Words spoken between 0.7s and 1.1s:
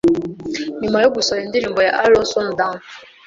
nyuma yo